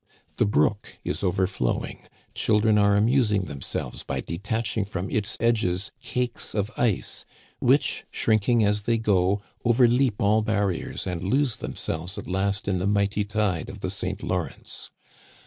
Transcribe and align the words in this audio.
The 0.37 0.47
brook 0.47 0.97
is 1.03 1.23
overflowing; 1.23 2.07
children 2.33 2.79
are 2.79 2.95
amusing 2.97 3.43
themselves 3.43 4.01
by 4.01 4.19
detaching 4.21 4.83
from 4.83 5.11
its 5.11 5.37
edges 5.39 5.91
cakes 6.01 6.55
of 6.55 6.71
ice, 6.75 7.23
which, 7.59 8.05
shrinking 8.09 8.63
as 8.65 8.81
they 8.81 8.97
go, 8.97 9.43
over 9.63 9.87
leap 9.87 10.19
all 10.19 10.41
barriers, 10.41 11.05
and 11.05 11.21
lose 11.21 11.57
themselves 11.57 12.17
at 12.17 12.25
last 12.27 12.67
in 12.67 12.79
the 12.79 12.87
mighty 12.87 13.23
tide 13.23 13.69
of 13.69 13.81
the 13.81 13.91
St. 13.91 14.23
Lawrence. 14.23 14.89